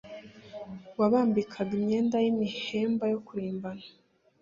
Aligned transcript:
Wabambikaga 0.99 1.71
imyenda 1.79 2.15
y’imihemba 2.23 3.05
yo 3.13 3.19
kurimbana 3.27 3.85